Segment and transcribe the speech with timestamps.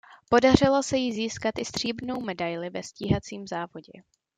[0.29, 3.91] Podařilo se jí získat i stříbrnou medaili ve stíhacím závodě.